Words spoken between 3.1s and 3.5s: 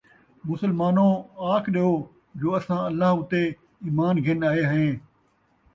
اُتے